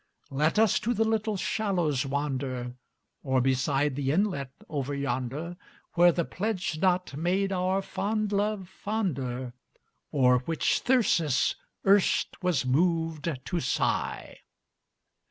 [0.31, 2.73] Let us to the little shallows wander,
[3.21, 5.57] Or beside the inlet over yonder,
[5.93, 9.53] Where the pledge knot made our fond love fonder,
[10.11, 11.53] O'er which Thyrsis
[11.85, 14.39] erst was moved to sigh.